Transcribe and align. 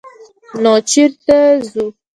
_نو 0.61 0.71
چېرته 0.89 1.37
ځو؟ 1.69 1.85